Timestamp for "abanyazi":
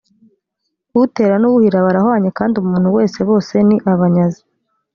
3.93-4.41